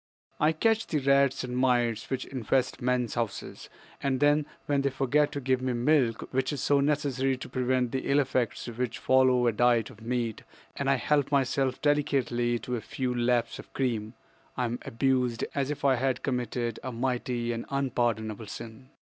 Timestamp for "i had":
15.85-16.23